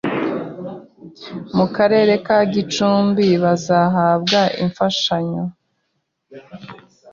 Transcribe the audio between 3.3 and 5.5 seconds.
bazahabwa imfashanyo